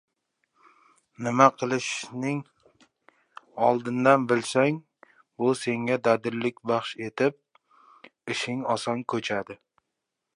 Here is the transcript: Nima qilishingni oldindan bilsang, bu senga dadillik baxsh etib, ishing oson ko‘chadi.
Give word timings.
Nima 1.25 1.45
qilishingni 1.57 2.31
oldindan 3.67 4.25
bilsang, 4.31 4.79
bu 5.43 5.53
senga 5.61 5.99
dadillik 6.09 6.63
baxsh 6.73 6.95
etib, 7.09 7.39
ishing 8.37 8.65
oson 8.77 9.05
ko‘chadi. 9.15 9.63